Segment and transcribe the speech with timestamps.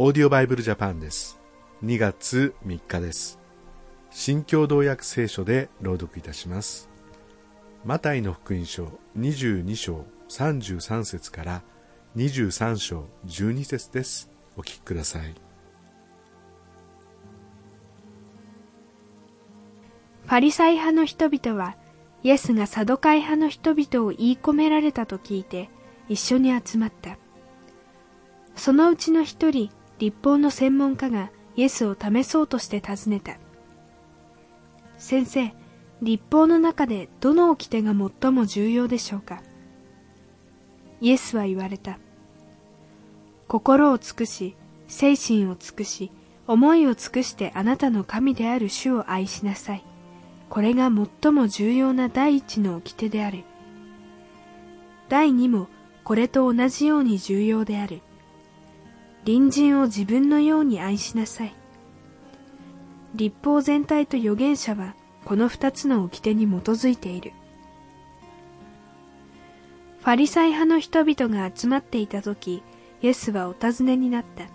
[0.00, 1.40] オーディオバイブルジャパンです。
[1.84, 3.40] 2月3日です。
[4.12, 6.88] 新共同訳聖書で朗読いたします。
[7.84, 11.62] マタイの福音書22章33節から
[12.14, 14.30] 23章12節です。
[14.56, 15.34] お聞きください。
[20.26, 21.74] ファリサイ派の人々は
[22.22, 25.68] イエスがサドカイ派の人々を言い込められたと聞いて
[26.08, 27.18] 一緒に集まった。
[28.54, 33.36] そのうちの一人立法の専門家がイエスを試そうとして尋ねた
[34.98, 35.52] 先生
[36.02, 39.42] 立法の中でどの掟が最も重要でしょうか？
[41.00, 41.98] イエスは言われた
[43.48, 44.54] 心を尽くし
[44.86, 46.12] 精神を尽くし
[46.46, 49.84] 思いを尽くしてあなたの神である主を愛しなさい
[50.48, 50.90] これが
[51.22, 53.44] 最も重要な第一の掟である。
[55.10, 55.68] 第二も
[56.04, 58.00] これと同じように重要である。
[59.28, 61.54] 隣人を自分のように愛しなさい。
[63.14, 64.94] 立法全体と預言者は
[65.26, 67.34] この二つの掟に基づいている。
[70.00, 72.62] ファリサイ派の人々が集まっていた時、
[73.02, 74.46] イエスはお尋ねになった。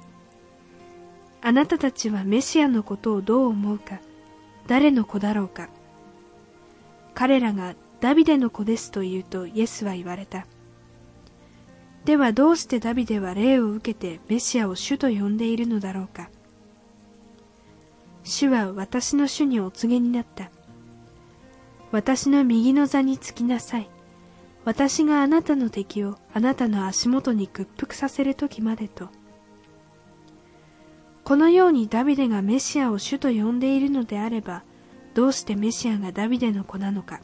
[1.48, 4.00] あなたたちはメシアのことをどう思うか、
[4.66, 5.70] 誰の子だろうか。
[7.14, 10.48] 彼らがダビデの子ですと言うとイエスは言われた。
[12.06, 16.30] ではどうしてダビデは霊を受けてメシアを主と呼んでいるのだろうか。
[18.23, 20.50] 主は私の主にお告げになった。
[21.92, 23.90] 私の右の座につきなさい。
[24.66, 29.10] 私があなたの敵をあなたの足元に屈服させる時までと。
[31.23, 34.64] このようにダビデがメシアを主と呼んでいるのであれば、
[35.14, 37.22] どうしてメシアがダビデの子なのか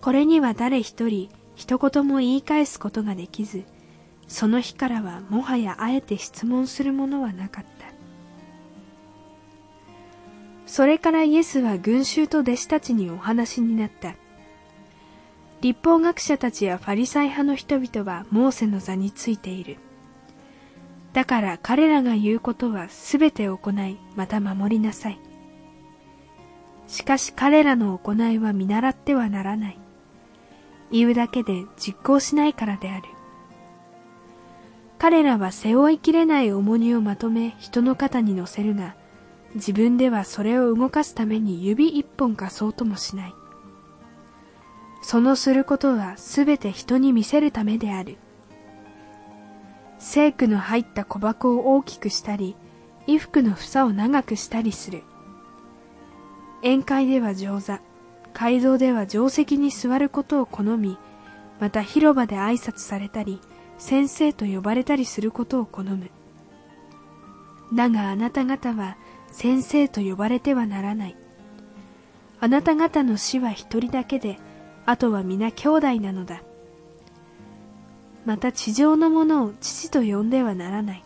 [0.00, 3.64] これには誰一人一言も言い返すことができず
[4.28, 7.84] その日からはもはやあえて質問するものはなかった。
[10.66, 14.14] それからイエスは群衆と弟子たちにお話になった。
[15.60, 19.76] 立法学者たちやファリサイ派の人々はモーセの座についている。
[21.12, 25.20] だから彼らが言うことはすべて行いまた守りなさい。
[26.88, 29.83] しかし彼らの行いは見習ってはならない。
[30.94, 33.08] 言うだけで実行しないからである。
[34.96, 38.94] 彼らは背負いきれない重荷をまとめ人の肩に乗せるが、
[39.56, 43.34] 自分ではそれを動かすために指一本貸そうともしない。
[45.02, 48.16] そのすることはすべて人に見せるためである。
[49.98, 52.54] 聖句の入った小箱を大きくしたり、
[53.06, 55.02] 衣服の房を長くしたりする。
[56.62, 57.80] 宴会では上座、
[58.34, 60.98] 街道では定石に座ることを好み、
[61.60, 63.40] また広場で挨拶されたり、
[63.78, 66.10] 先生と呼ばれたりすることを好む。
[67.72, 68.96] だがあなた方は
[69.30, 71.16] 先生と呼ばれてはならない。
[72.40, 74.38] あなた方の死は一人だけで、
[74.84, 76.42] あとは皆兄弟なのだ。
[78.26, 81.04] また地上のものを父と呼んではならない。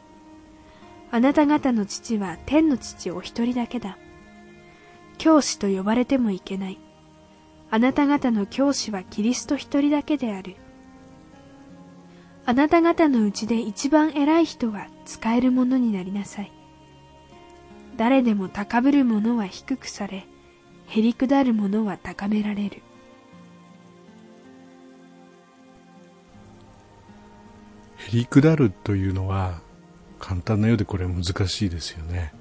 [1.10, 3.99] あなた方の父は天の父お一人だけだ。
[5.19, 6.78] 教師と呼ばれてもいけない。
[7.70, 10.56] あなた方の教師はキリスト一人だけである。
[12.46, 16.52] あなた方のうちで一番偉い人は使えるものになりなさい。
[17.98, 20.26] 誰でも高ぶる者は低くされ、
[20.86, 22.82] へりくだる者は高められる。
[27.98, 29.60] へりくだるというのは
[30.18, 32.32] 簡単なようでこれは難しいですよね。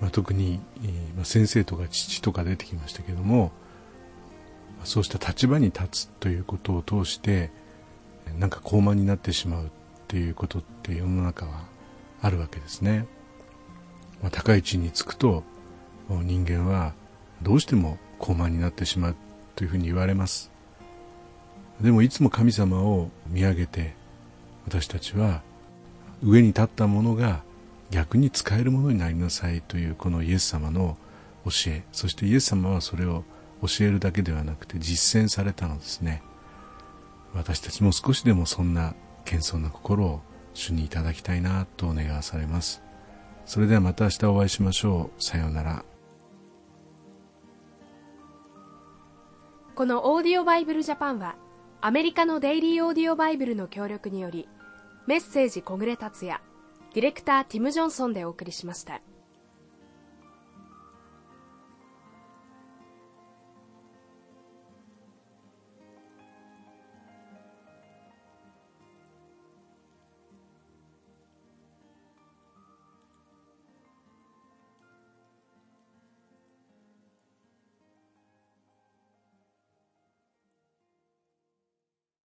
[0.00, 0.60] まあ、特に、
[1.16, 3.52] まあ、先生とか父とか出てきましたけども
[4.84, 7.50] そうした立場に立つということを通して
[8.38, 9.68] なんか高慢になってしまうっ
[10.08, 11.64] ていうことって世の中は
[12.22, 13.06] あるわけですね、
[14.22, 15.44] まあ、高い地につくと
[16.08, 16.94] 人間は
[17.42, 19.16] どうしても高慢になってしまう
[19.56, 20.50] というふうに言われます。
[21.80, 23.94] でもいつも神様を見上げて
[24.66, 25.42] 私たちは
[26.22, 27.42] 上に立ったものが
[27.90, 30.96] 逆に使えるものになりなさいというこのイエス様の
[31.44, 33.24] 教えそしてイエス様はそれを
[33.66, 36.22] 教えるだけではなくて実践されたのですね。
[37.34, 38.94] 私たちも少しでもそんな
[39.24, 40.20] 謙遜な心を
[40.54, 42.82] 主にいただきたいなと願わされます。
[43.44, 45.22] それではまた明日お会いしましょう。
[45.22, 45.84] さようなら。
[49.74, 51.34] このオーディオバイブルジャパンは
[51.80, 54.48] アメリカのデイリーオーディオバイブルの協力により
[55.08, 56.40] メッセージ小暮達也
[56.94, 59.00] ディレクターティム・ジョンソンでお送りしました。